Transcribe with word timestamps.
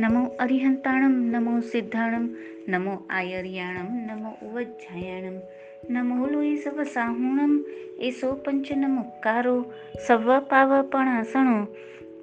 નમો 0.00 0.22
અરિહંતાણમ 0.38 1.14
નમો 1.30 1.52
સિદ્ધાણમ 1.60 2.26
નમો 2.68 2.92
આયર્યાણમ 3.10 3.88
નમો 4.08 4.30
ઉવજ્જાયાણમ 4.42 5.38
નમો 5.90 6.26
લોહી 6.26 6.56
સવ 6.56 6.84
સાહુણમ 6.92 7.54
એસો 8.00 8.28
પંચનમુક્કારો 8.34 9.56
સવ 10.06 10.38
પાવપણાસણો 10.48 11.56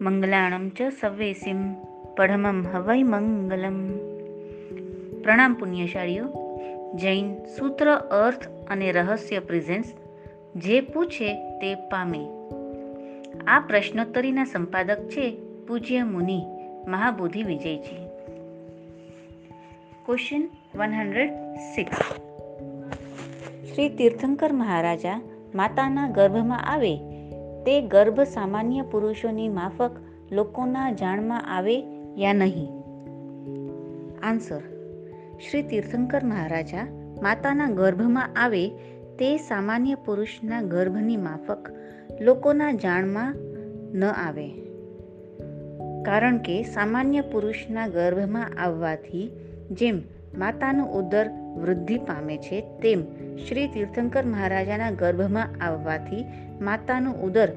મંગલાણમ 0.02 0.66
ચ 0.70 0.90
સવ્વેસિમ 1.00 1.62
પડમમ 2.16 2.60
હવૈ 2.68 3.04
મંગલમ 3.04 3.80
પ્રણામ 5.24 5.54
પુણ્યશાળીઓ 5.54 6.28
જૈન 6.96 7.30
સૂત્ર 7.46 7.90
અર્થ 8.26 8.48
અને 8.70 8.92
રહસ્ય 8.92 9.40
પ્રેઝન્સ 9.40 9.90
જે 10.56 10.82
પૂછે 10.82 11.32
તે 11.60 11.76
પામે 11.76 12.24
આ 13.48 13.60
પ્રશ્નોત્તરીના 13.60 14.44
સંપાદક 14.44 15.10
છે 15.10 15.26
પૂજ્ય 15.68 16.04
Muni 16.04 16.40
Mahabodhi 16.88 17.44
Vijayji. 17.44 18.08
Question 20.06 20.50
one 20.76 20.92
hundred 20.92 21.30
six 21.76 21.98
Shri 23.74 23.90
Tirthankar 23.90 24.54
Maharaja 24.54 25.22
માતાના 25.56 26.10
ગર્ભમાં 26.10 26.66
આવે, 26.66 26.98
તે 27.64 27.82
ગર્ભ 27.82 28.22
સામાન્ય 28.22 28.82
પુરુષોની 28.82 29.50
માફક 29.50 29.92
લોકોના 30.32 30.92
જાણમાં 30.92 31.56
આવે 31.56 31.82
યા 32.18 32.34
નહીં? 32.34 32.68
આન્સર 34.24 34.60
શ્રી 35.50 35.62
તીર્થંકર 35.62 36.24
મહારાજા 36.24 36.88
માતાના 37.22 37.70
ગર્ભમાં 37.70 38.30
આવે, 38.36 38.70
તે 39.20 39.38
સામાન્ય 39.38 39.96
પુરુષના 39.96 40.62
ગર્ભની 40.62 41.18
માફક 41.18 41.72
લોકોના 42.22 42.72
જાણમાં 42.72 43.36
ન 43.94 44.06
આવે. 44.06 44.67
કારણ 46.08 46.38
કે 46.38 46.64
સામાન્ય 46.64 47.22
પુરુષના 47.22 47.88
ગર્ભમાં 47.88 48.52
આવવાથી 48.60 49.32
જેમ 49.72 50.02
માતાનું 50.34 50.92
ઉદર 50.92 51.30
વૃદ્ધિ 51.56 51.98
પામે 51.98 52.38
છે, 52.38 52.62
તેમ 52.62 53.04
શ્રી 53.38 53.68
તીર્થંકર 53.68 54.26
મહારાજાના 54.26 54.92
ગર્ભમાં 54.92 55.64
આવવાથી 55.64 56.26
માતાનું 56.62 57.16
ઉદર 57.16 57.52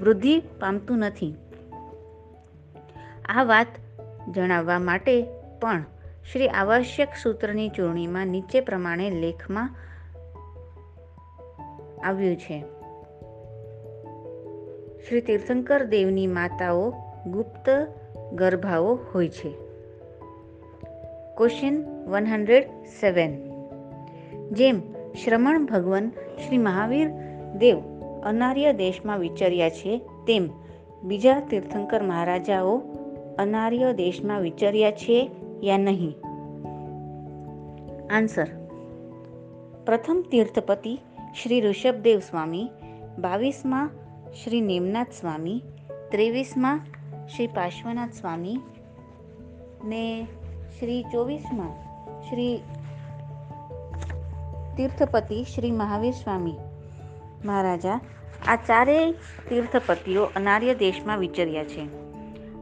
વૃદ્ધિ 0.00 0.40
પામતું 0.40 0.98
નથી. 0.98 1.34
આ 3.28 3.44
વાત 3.44 3.66
જણાવવા 4.34 4.78
માટે 4.78 5.26
પણ 5.60 5.84
શ્રી 6.32 6.48
આવશ્યક 6.48 7.08
સૂત્રની 7.22 7.68
ચૂંટણીમાં 7.68 8.26
નીચે 8.26 8.60
પ્રમાણે 8.60 9.10
લેખમાં 9.10 9.70
આવ્યું 12.04 12.36
છે. 12.36 12.64
શ્રી 15.08 15.20
તીર્થંકર 15.20 15.84
દેવની 15.84 16.26
માતાઓ 16.26 16.94
ગુપ્ત 17.26 17.88
ગર્ભાઓ 18.32 18.98
હોય 19.14 19.28
છે. 19.28 19.50
ક્વેશ્ચન 21.36 21.84
વન 22.06 22.26
હંડ્રેડ 22.26 22.70
સેવન 23.00 23.50
જેમ 24.52 24.80
શ્રમણ 25.24 25.66
ભગવાન 25.66 26.08
શ્રી 26.08 26.58
મહાવીર 26.58 27.08
દેવ 27.56 27.80
અનાર્ય 28.22 28.72
દેશમાં 28.72 29.18
વિચર્યા 29.18 29.70
છે, 29.70 29.98
તેમ 29.98 30.50
બીજા 31.02 31.40
તીર્થંકર 31.40 32.02
મહારાજાઓ 32.02 32.82
અનાર્ય 33.38 33.92
દેશમાં 33.92 34.40
વિચર્યા 34.40 34.90
છે 34.90 35.30
યા 35.62 35.78
નહીં? 35.78 36.16
આન્સર 38.10 38.46
પ્રથમ 39.86 40.24
તીર્થપતિ 40.30 40.98
શ્રી 41.42 41.60
ઋષભદેવ 41.60 42.18
સ્વામી, 42.18 42.68
બાવીસમાં 43.18 43.90
શ્રી 44.44 44.60
નેમનાથ 44.60 45.06
સ્વામી, 45.20 45.62
ત્રેવીસમાં 46.10 46.80
શ્રી 47.36 47.46
પાર્શ્વનાથ 47.46 48.12
સ્વામી 48.12 48.58
ને 49.84 50.26
શ્રી 50.78 51.02
ચોવીસમાં 51.02 51.74
શ્રી 52.22 52.60
તીર્થપતિ 54.76 55.44
શ્રી 55.44 55.70
મહાવીર 55.70 56.12
સ્વામી 56.12 56.54
મહારાજા 57.44 58.00
આ 58.48 58.56
ચારેય 58.56 59.12
તીર્થપતિઓ 59.48 60.24
અનાર્ય 60.36 60.74
દેશમાં 60.74 61.18
વિચર્યા 61.18 61.64
છે. 61.64 61.88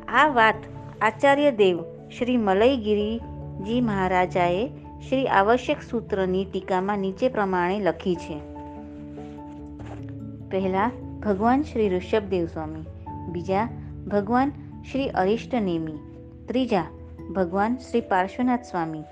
આ 0.07 0.29
વાત 0.29 0.55
આચાર્ય 1.01 1.51
દેવ 1.51 1.85
શ્રી 2.19 2.37
મલયગીરીજી 2.37 3.81
મહારાજાએ 3.81 4.69
શ્રી 5.09 5.27
આવશ્યક 5.27 5.83
સૂત્રની 5.83 6.45
ટીકામાં 6.45 6.99
નીચે 6.99 7.29
પ્રમાણે 7.29 7.81
લખી 7.81 8.15
છે. 8.15 8.41
પહેલા 10.49 10.91
ભગવાન 11.23 11.63
શ્રી 11.63 11.89
ઋષભદેવ 11.89 12.47
સ્વામી, 12.47 12.85
બીજા 13.29 13.69
ભગવાન 14.09 14.53
શ્રી 14.93 15.09
અરિષ્ટ 15.09 15.55
નેમી. 15.55 15.99
ત્રીજા, 16.49 16.85
ભગવાન 17.37 17.77
શ્રી 17.77 18.01
પાર્શ્વનાથ 18.01 18.63
સ્વામી. 18.63 19.03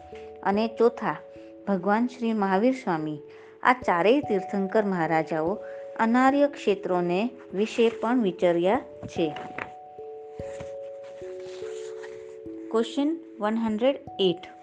અને 0.43 0.69
ચોથા, 0.69 1.17
ભગવાન 1.69 2.07
શ્રી 2.07 2.33
મહાવીર 2.33 2.73
સ્વામી. 2.73 3.19
આ 3.62 3.73
ચારેય 3.73 4.21
તીર્થંકર 4.21 4.84
મહારાજાઓ 4.84 5.59
અનાર્ય 6.01 6.49
ક્ષેત્રોને 6.49 7.31
વિશે 7.55 7.89
પણ 7.89 8.23
વિચાર્યા 8.23 8.81
છે. 9.07 9.34
ક્વેશ્ચન 12.71 13.17
વન 13.41 13.55
હંડ્રેડ 13.55 13.99
એટ 14.21 14.57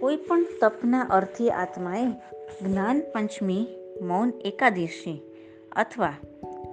કોઈ 0.00 0.16
પણ 0.16 0.46
તપના 0.60 1.00
અર્થે 1.00 1.50
આત્માએ 1.50 2.08
જ્ઞાન 2.62 3.00
પંચમી 3.00 3.66
મૌન 4.02 4.32
એકાદશી 4.40 5.22
અથવા 5.76 6.12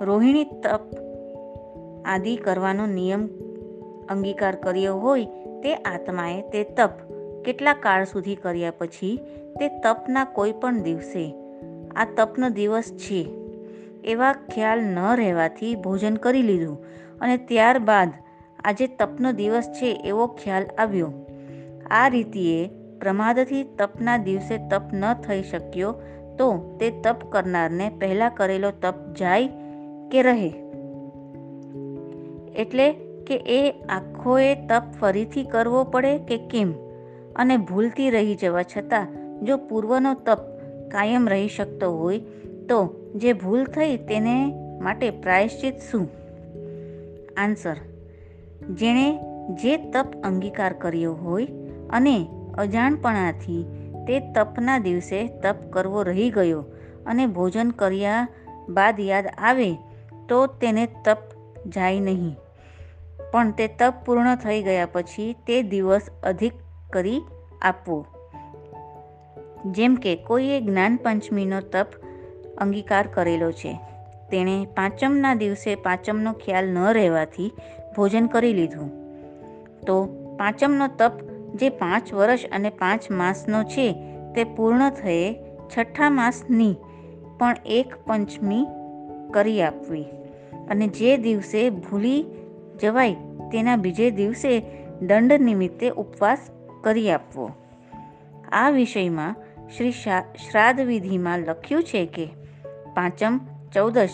રોહિણી 0.01 0.43
તપ 0.43 0.81
આદિ 2.05 2.35
કરવાનો 2.35 2.85
નિયમ 2.85 3.27
અંગીકાર 4.09 4.55
કર્યો 4.55 4.95
હોય 4.95 5.25
તે 5.63 5.75
આત્માએ 5.75 6.41
તે 6.41 6.63
તપ 6.63 6.89
કેટલા 7.45 7.73
કાળ 7.73 8.03
સુધી 8.03 8.35
કર્યા 8.35 8.71
પછી 8.77 9.19
તે 9.59 9.67
તપના 9.67 10.25
કોઈ 10.25 10.51
પણ 10.51 10.81
દિવસે. 10.81 11.35
આ 11.95 12.05
તપનો 12.17 12.49
દિવસ 12.49 12.91
છે. 12.93 13.21
એવા 14.03 14.33
ખ્યાલ 14.33 14.79
ન 14.79 14.99
રહેવાથી 15.15 15.75
ભોજન 15.75 16.15
કરી 16.15 16.41
લીધું 16.41 16.83
અને 17.21 17.37
ત્યારબાદ 17.37 18.09
આજે 18.63 18.87
તપનો 18.87 19.31
દિવસ 19.31 19.67
છે 19.67 19.91
એવો 20.05 20.27
ખ્યાલ 20.27 20.65
આવ્યો. 20.77 21.13
આ 21.91 22.07
રીતિએ 22.07 22.69
પ્રમાદથી 22.99 23.63
તપના 23.63 24.17
દિવસે 24.17 24.57
તપ 24.57 24.83
ન 24.93 25.13
થઈ 25.13 25.43
શક્યો 25.43 25.93
તો 26.37 26.77
તે 26.79 26.91
તપ 26.91 27.31
કરનારને 27.31 27.89
પહેલાં 27.89 28.31
કરેલો 28.31 28.71
તપ 28.71 28.95
જાય 29.19 29.60
કે 30.11 30.21
રહે. 30.21 30.53
એટલે 32.55 32.91
કે 33.27 33.35
એ 33.35 33.71
આખોએ 33.89 34.55
તપ 34.55 34.83
ફરીથી 35.01 35.43
કરવો 35.43 35.83
પડે 35.83 36.17
કે 36.17 36.37
કેમ? 36.37 36.73
અને 37.35 37.57
ભૂલથી 37.57 38.09
રહી 38.09 38.35
જવા 38.35 38.63
છતાં 38.63 39.07
જો 39.45 39.57
પૂર્વનો 39.57 40.13
તપ 40.13 40.39
કાયમ 40.91 41.29
રહી 41.29 41.47
શકતો 41.47 41.97
હોય, 41.97 42.19
તો 42.69 43.11
જે 43.15 43.33
ભૂલ 43.33 43.65
થઈ 43.65 43.97
તેને 43.97 44.53
માટે 44.81 45.09
પ્રાયશ્ચિત 45.09 45.75
શું? 45.91 46.09
આન્સર. 47.37 47.75
જેણે 48.69 49.19
જે 49.49 49.77
તપ 49.77 50.07
અંગીકાર 50.23 50.73
કર્યો 50.73 51.13
હોય 51.13 51.47
અને 51.89 52.27
અજાણપણાથી 52.57 53.65
તે 54.07 54.19
તપના 54.19 54.77
દિવસે 54.77 55.27
તપ 55.27 55.55
કરવો 55.69 56.01
રહી 56.01 56.29
ગયો 56.29 56.61
અને 57.05 57.25
ભોજન 57.25 57.69
કર્યા 57.69 58.27
બાદ 58.69 58.99
યાદ 58.99 59.25
આવે 59.37 59.75
તો 60.31 60.47
તેને 60.47 60.87
તપ 61.05 61.17
જાય 61.67 61.99
નહીં. 61.99 62.35
પણ 63.31 63.51
તે 63.51 63.67
તપ 63.67 63.93
પૂર્ણ 64.05 64.35
થઈ 64.35 64.63
ગયા 64.63 64.85
પછી 64.85 65.33
તે 65.47 65.61
દિવસ 65.61 66.01
અધિક 66.23 66.53
કરી 66.89 67.21
આપવો. 67.61 68.05
જેમ 69.65 69.95
કે 69.95 70.15
કોઈએ 70.15 70.61
જ્ઞાન 70.61 70.95
પંચમીનો 70.95 71.61
તપ 71.61 71.87
અંગીકાર 72.57 73.07
કરેલો 73.07 73.51
છે. 73.51 73.79
તેણે 74.31 74.65
પાંચમના 74.65 75.33
દિવસે 75.33 75.75
પાંચમનો 75.75 76.33
ખ્યાલ 76.33 76.67
ન 76.67 76.79
રહેવાથી 76.91 77.51
ભોજન 77.97 78.27
કરી 78.27 78.53
લીધું. 78.53 78.89
તો 79.81 80.05
પાંચમનો 80.39 80.87
તપ 80.87 81.11
જે 81.55 81.69
પાંચ 81.69 82.13
વર્ષ 82.13 82.45
અને 82.51 82.69
પાંચ 82.69 83.11
માસનો 83.11 83.63
છે 83.63 83.93
તે 84.35 84.43
પૂર્ણ 84.43 84.89
થયે 84.89 85.35
છઠ્ઠા 85.77 86.09
માસની 86.09 86.75
પણ 87.39 87.55
એક 87.65 87.95
પંચમી 88.07 88.65
કરી 89.33 89.61
આપવી. 89.61 90.05
અને 90.71 90.87
જે 90.87 91.17
દિવસે 91.17 91.69
ભૂલી 91.69 92.25
જવાય 92.81 93.13
તેના 93.51 93.75
બીજે 93.75 94.11
દિવસે 94.11 94.51
દંડ 95.01 95.41
નિમિત્તે 95.41 95.89
ઉપવાસ 95.89 96.49
કરી 96.81 97.11
આપવો. 97.11 97.49
આ 98.51 98.69
વિષયમાં 98.69 99.35
શ્રી 99.77 99.91
શ્રાદ્ધ 99.91 100.81
વિધિમાં 100.81 101.39
લખ્યું 101.39 101.83
છે 101.83 102.05
કે 102.05 102.25
પાંચમ 102.95 103.39
ચૌદશ 103.73 104.09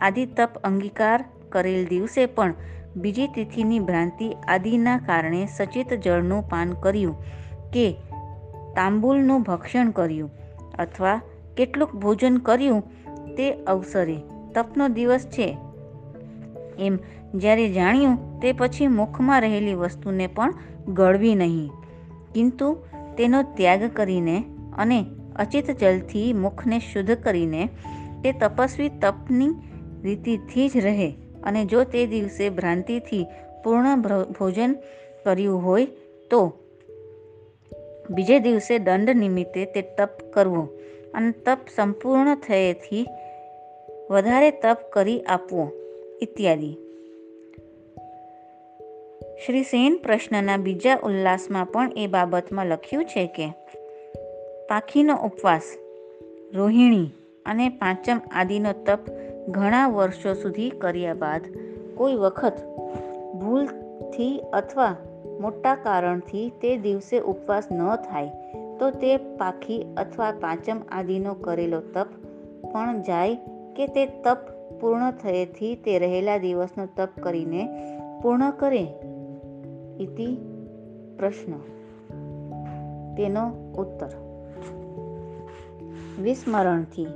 આદિ 0.00 0.26
તપ 0.26 0.58
અંગીકાર 0.64 1.24
કરેલ 1.48 1.86
દિવસે 1.86 2.26
પણ 2.26 2.54
બીજી 2.96 3.26
તિથિની 3.26 3.80
ભ્રાંતિ 3.80 4.28
આદિના 4.48 4.98
કારણે 4.98 5.46
સચિત 5.56 5.94
જળનું 5.94 6.48
પાન 6.48 6.72
કર્યું 6.72 7.16
કે 7.72 7.86
તાંબુલનું 8.76 9.42
ભક્ષણ 9.42 9.90
કર્યું 9.90 10.30
અથવા 10.78 11.20
કેટલુંક 11.56 11.94
ભોજન 11.94 12.36
કર્યું 12.36 12.82
તે 13.36 13.52
અવસરે 13.52 14.16
તપનો 14.54 14.88
દિવસ 14.88 15.26
છે. 15.26 15.58
એમ 16.78 16.96
જ્યારે 17.34 17.68
જાણ્યું 17.68 18.40
તે 18.40 18.52
પછી 18.52 18.86
મુખમાં 18.86 19.40
રહેલી 19.40 19.74
વસ્તુને 19.74 20.26
પણ 20.26 20.54
ગળવી 20.94 21.34
નહીં. 21.34 21.70
કિંતુ 22.34 22.76
તેનો 23.16 23.42
ત્યાગ 23.42 23.90
કરીને 23.94 24.44
અને 24.78 25.04
અચિત 25.36 25.70
જલથી 25.70 26.32
મુખને 26.32 26.78
શુદ્ધ 26.78 27.14
કરીને 27.14 27.68
તે 28.22 28.32
તપસ્વી 28.32 28.88
તપની 28.88 29.48
રીતિથી 30.02 30.68
જ 30.68 30.76
રહે 30.76 31.10
અને 31.44 31.64
જો 31.64 31.84
તે 31.84 32.06
દિવસે 32.06 32.48
ભ્રાંતિથી 32.48 33.26
પૂર્ણ 33.64 34.02
ભોજન 34.32 34.72
કર્યું 35.24 35.62
હોય 35.62 35.86
તો 36.30 36.52
બીજે 38.10 38.38
દિવસે 38.38 38.78
દંડ 38.78 39.16
નિમિત્તે 39.16 39.64
તે 39.64 39.82
તપ 39.82 40.10
કરવો 40.30 40.62
અને 41.14 41.30
તપ 41.30 41.58
સંપૂર્ણ 41.76 42.34
થયેથી 42.34 43.06
વધારે 44.10 44.50
તપ 44.50 44.78
કરી 44.92 45.20
આપવો. 45.20 45.81
ઇત્યાદિ. 46.22 46.72
શ્રી 49.46 49.62
સેન 49.62 49.96
પ્રશ્નના 50.02 50.56
બીજા 50.56 50.96
ઉલ્લાસમાં 51.02 51.66
પણ 51.66 51.92
એ 51.96 52.06
બાબતમાં 52.06 52.66
લખ્યું 52.66 53.04
છે 53.04 53.26
કે, 53.26 53.46
પાખીનો 54.68 55.16
ઉપવાસ, 55.16 55.62
રોહિણી 56.54 57.10
અને 57.46 57.68
પાંચમ 57.68 58.20
આદિનો 58.30 58.72
તપ 58.72 58.98
ઘણા 59.48 59.88
વર્ષો 59.88 60.34
સુધી 60.34 60.70
કર્યા 60.70 61.14
બાદ 61.14 61.40
કોઈ 61.94 62.14
વખત 62.14 62.52
ભૂલથી 63.34 64.40
અથવા 64.52 64.96
મોટા 65.40 65.74
કારણથી 65.74 66.52
તે 66.62 66.76
દિવસે 66.76 67.18
ઉપવાસ 67.18 67.68
ન 67.72 67.96
થાય, 67.96 68.30
તો 68.78 68.90
તે 68.90 69.16
પાખી 69.16 69.86
અથવા 69.96 70.32
પાંચમ 70.40 70.80
આદિનો 70.88 71.34
કરેલો 71.34 71.80
તપ 71.80 72.06
પણ 72.72 73.02
જાય 73.02 73.34
કે 73.76 73.86
તે 73.86 74.06
તપ 74.06 74.38
પૂર્ણ 74.80 75.10
થયેથી 75.10 75.76
તે 75.76 75.98
રહેલા 75.98 76.38
દિવસનો 76.38 76.86
તપ 76.96 77.08
કરીને 77.20 77.68
પૂર્ણ 78.22 78.50
કરે 78.50 78.86
ઇતિ 80.00 80.36
પ્રશ્ન. 81.18 81.52
તેનો 83.14 83.72
ઉત્તર. 83.78 84.08
વિસ્મરણથી 86.22 87.06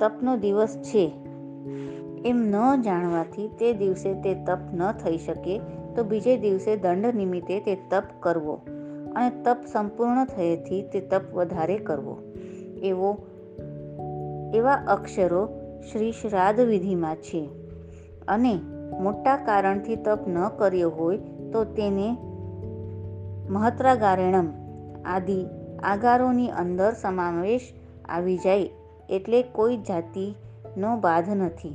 તપનો 0.00 0.36
દિવસ 0.36 0.76
છે. 0.82 1.12
એમ 2.24 2.36
ન 2.36 2.82
જાણવાથી 2.82 3.48
તે 3.48 3.72
દિવસે 3.72 4.14
તે 4.14 4.34
તપ 4.34 4.58
ન 4.74 4.92
થઈ 4.92 5.18
શકે 5.18 5.60
તો 5.96 6.04
બીજે 6.04 6.36
દિવસે 6.36 6.76
દંડ 6.76 7.14
નિમિત્તે 7.14 7.60
તે 7.60 7.74
તપ 7.90 8.02
કરવો 8.20 8.60
અને 9.16 9.30
તપ 9.44 9.56
સંપૂર્ણ 9.72 10.24
થયેથી 10.24 10.82
તે 10.82 11.00
તપ 11.00 11.22
વધારે 11.34 11.78
કરવો. 11.78 12.18
એવો, 12.82 13.18
એવા 14.54 14.72
અક્ષરો 14.72 15.48
શ્રી 15.92 16.12
શ્રાદ્ધ 16.12 16.60
વિધિમાં 16.60 17.16
છે. 17.16 17.48
અને 18.28 18.54
મોટા 19.00 19.36
કારણથી 19.36 19.96
તપ 19.96 20.28
ન 20.28 20.48
કર્યો 20.48 20.90
હોય 20.90 21.18
તો 21.52 21.64
તેને 21.64 22.16
મહત્રાગારેણમ 23.50 24.46
આદિ 25.04 25.46
આગારોની 25.82 26.48
અંદર 26.48 26.92
સમાવેશ 26.92 27.72
આવી 28.08 28.36
જાય 28.36 28.70
એટલે 29.10 29.42
કોઈ 29.42 29.76
જાતિનો 29.76 30.96
બાધ 30.96 31.28
નથી. 31.28 31.74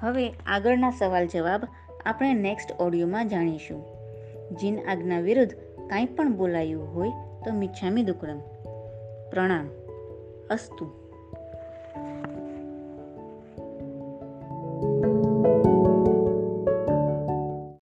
હવે 0.00 0.30
આગળના 0.46 0.90
સવાલ 0.90 1.26
જવાબ 1.26 1.60
આપણે 2.06 2.34
નેક્સ્ટ 2.34 2.80
ઓડિયોમાં 2.80 3.28
જાણીશું. 3.28 3.84
જીન 4.56 4.78
આજ્ઞા 4.88 5.20
વિરુદ્ધ 5.20 5.52
કાંઈ 5.90 6.06
પણ 6.06 6.32
બોલાયું 6.32 6.94
હોય 6.94 7.08
તો 7.44 7.52
મિચ્છામી 7.52 8.02
દુક્કડમ 8.02 8.40
પ્રણામ 9.32 9.68
અસ્તુ 10.52 10.86